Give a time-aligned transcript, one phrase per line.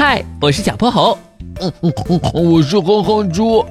[0.00, 1.18] 嗨，我是小泼猴。
[1.60, 3.66] 嗯嗯嗯，我是哼哼猪。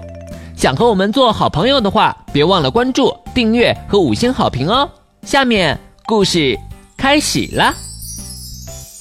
[0.58, 4.90] 想和我们做好朋友的话，别忘了关注、订阅和五星好评哦。
[5.22, 6.60] 下面故事
[6.98, 7.74] 开始了。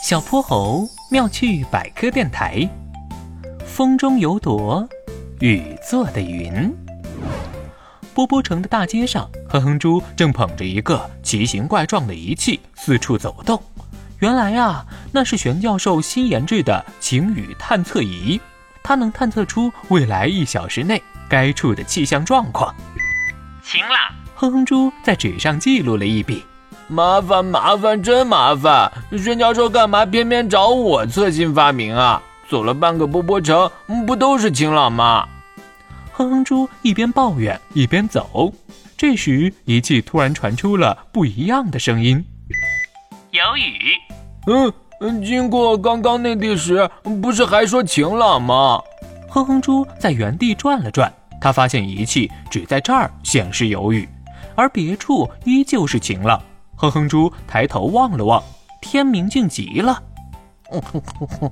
[0.05, 2.65] 小泼猴妙趣百科电台。
[3.65, 4.89] 风中有朵
[5.41, 6.73] 雨做的云。
[8.15, 13.61] 波波城的大街上，哼哼猪正捧着一个奇形怪状的仪器四处走动。
[14.21, 14.87] 原来啊，
[15.17, 18.39] 那是玄教授新研制的晴雨探测仪，
[18.83, 22.75] 它能探测出未来一小时内该处的气象状况。
[23.63, 23.97] 晴了，
[24.35, 26.45] 哼哼猪在纸上记录了一笔。
[26.87, 32.23] 麻烦麻烦真麻烦，玄教授干嘛偏偏找我测新发明啊？
[32.51, 33.71] 走了半个波波城，
[34.07, 35.27] 不都是晴朗吗？
[36.13, 38.53] 哼哼猪一边抱怨一边走。
[38.99, 42.23] 这时，仪器突然传出了不一样的声音
[43.33, 43.95] ：“有雨。”
[44.47, 44.73] 嗯嗯，
[45.25, 46.89] 经过刚刚那地时，
[47.23, 48.81] 不是还说晴朗吗？
[49.29, 54.09] 哼哼猪在原地转了转，他发现仪器只在这儿显示有雨，
[54.55, 56.41] 而别处依旧是晴朗。
[56.77, 58.43] 哼哼猪抬头望了望，
[58.81, 60.03] 天明净极了。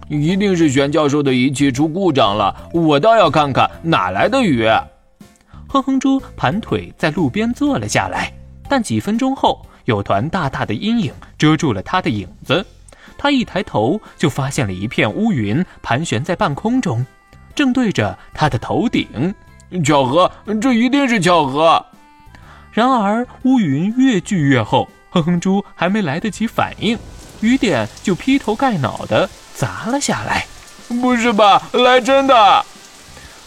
[0.08, 4.66] 一定是玄教授的仪器出故障了，我倒要看看哪来的雨。
[5.68, 8.32] 哼哼猪盘腿在路边坐了下来，
[8.68, 12.64] 但几分钟后，有团大大的阴影遮住了他的影子。
[13.16, 17.04] 他一抬头，就发现了一片乌云盘旋在半空中，
[17.54, 19.34] 正对着他的头顶。
[19.84, 21.84] 巧合，这一定是巧合。
[22.70, 26.98] 然而，乌云越聚越厚，哼哼猪还没来得及反应，
[27.40, 30.46] 雨点就劈头盖脑的砸了下来。
[31.00, 31.62] 不是吧？
[31.72, 32.64] 来真的！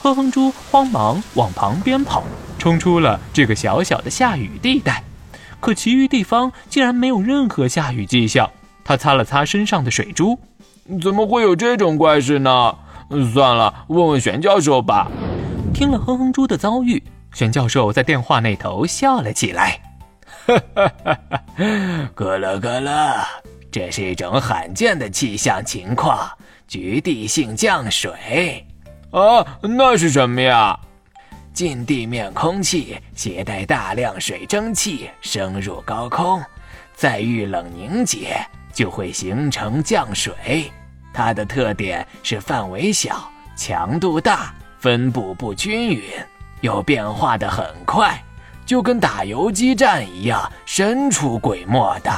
[0.01, 2.23] 哼哼猪慌忙往旁边跑，
[2.57, 5.03] 冲出了这个小小的下雨地带。
[5.59, 8.49] 可其余地方竟然没有任何下雨迹象。
[8.87, 10.39] 他擦了擦身上的水珠，
[11.01, 12.73] 怎么会有这种怪事呢？
[13.33, 15.11] 算了，问问玄教授吧。
[15.73, 17.03] 听了哼哼猪的遭遇，
[17.33, 19.77] 玄教授在电话那头笑了起来。
[20.45, 23.27] 哈哈哈哈咯了咯了，
[23.69, 26.25] 这是一种罕见的气象情况——
[26.65, 28.65] 局地性降水。
[29.11, 30.79] 啊，那是什么呀？
[31.51, 36.41] 近地面空气携带大量水蒸气升入高空，
[36.95, 38.37] 再遇冷凝结。
[38.77, 40.71] 就会形成降水，
[41.11, 46.03] 它的特点是范围小、强度大、分布不均匀，
[46.61, 48.23] 又变化的很快，
[48.67, 52.11] 就跟打游击战一样神出鬼没的。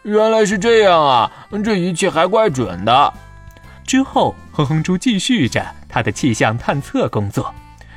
[0.00, 1.30] 原来是这样啊，
[1.62, 3.12] 这仪器还怪准的。
[3.86, 7.54] 之后，哼哼猪继续着他的气象探测工作。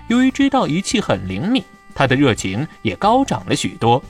[0.10, 1.64] 由于知道仪器很灵敏，
[1.96, 4.04] 他的热情也高涨了许多。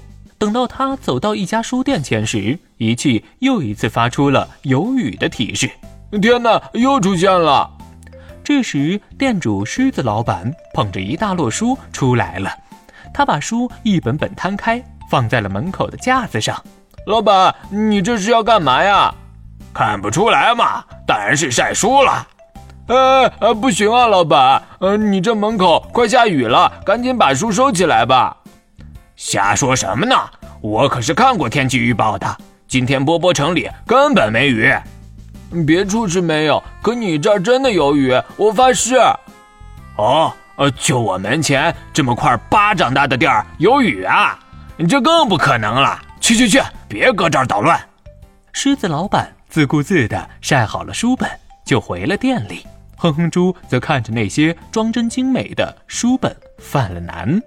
[0.43, 5.71] 等到他走到一家书店前时，仪器又一次发出了有雨的提示。
[6.21, 7.71] 天哪，又出现了！
[8.43, 12.51] 这时，店主狮子老板捧着一大摞书出来了。
[13.13, 16.61] 他把书一本本摊开，放在了门口的架子上。
[17.07, 19.15] 老板，你这是要干嘛呀？
[19.73, 22.27] 看不出来嘛，当然是晒书了。
[22.87, 28.35] 呃呃，不行啊，老板，呃，你这门口快下雨了，赶紧把书收起来吧。
[29.23, 30.13] 瞎说什么呢？
[30.59, 32.37] 我可是看过天气预报的。
[32.67, 34.69] 今天波波城里根本没雨，
[35.65, 38.97] 别处是没有，可你这儿真的有雨，我发誓。
[39.95, 44.37] 哦，呃，就我门前这么块巴掌大的地儿有雨啊？
[44.89, 45.97] 这更不可能了。
[46.19, 47.79] 去去去，别搁这儿捣乱。
[48.51, 51.29] 狮子老板自顾自地晒好了书本，
[51.65, 52.67] 就回了店里。
[52.97, 57.41] 哼哼猪则看着那些装帧精美的书本，犯了难。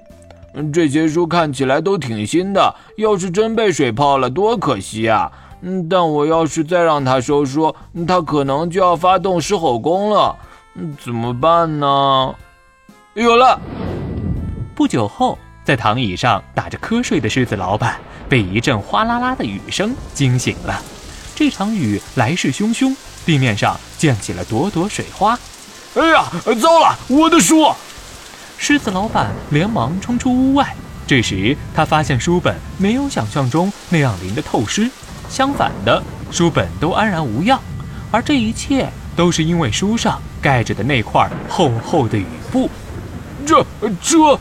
[0.73, 5.31] 这些书看起来都挺新的，要是真被水泡了，多可惜啊！
[5.63, 7.75] 嗯，但我要是再让他收书，
[8.07, 10.37] 他可能就要发动狮吼功了。
[10.75, 12.35] 嗯，怎么办呢？
[13.15, 13.59] 有了！
[14.75, 17.97] 不久后，在躺椅上打着瞌睡的狮子老板
[18.29, 20.83] 被一阵哗啦啦的雨声惊醒了。
[21.35, 22.95] 这场雨来势汹汹，
[23.25, 25.39] 地面上溅起了朵朵水花。
[25.95, 26.25] 哎呀，
[26.61, 27.73] 糟了，我的书！
[28.69, 30.75] 狮子老板连忙冲出屋外，
[31.07, 34.91] 这时他发现书本没有想象中那样淋得透湿，
[35.29, 36.03] 相反的，
[36.33, 37.61] 书本都安然无恙。
[38.11, 42.69] 而这一切都是因为书上盖着的那块厚厚的雨布。
[43.47, 43.65] 这
[44.03, 44.37] 这，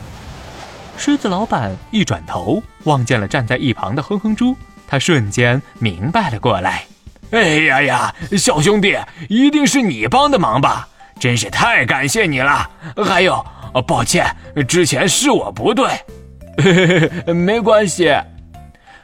[0.96, 4.56] 狮子老板一转头，望见了站在一旁的哼哼猪，
[4.88, 6.84] 他瞬间明白了过来。
[7.30, 10.88] 哎呀呀，小兄弟，一定是你帮的忙吧？
[11.20, 12.68] 真是太感谢你了。
[13.04, 13.46] 还有。
[13.76, 14.24] 哦，抱歉，
[14.66, 15.86] 之前是我不对，
[17.34, 18.10] 没关系。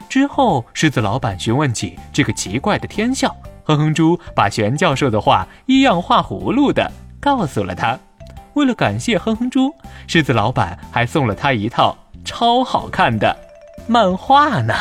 [0.09, 3.31] 之后，狮子老板询问起这个奇怪的天象，
[3.65, 7.97] 哼哼猪把玄教授的话一样画葫芦的告诉了他。
[8.55, 9.71] 为了感谢哼哼猪，
[10.07, 13.35] 狮子老板还送了他一套超好看的
[13.85, 14.73] 漫画呢。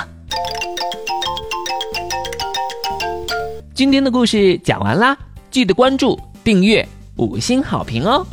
[3.74, 5.14] 今天的故事讲完啦，
[5.50, 6.86] 记得关注、订阅、
[7.16, 8.26] 五星好评哦！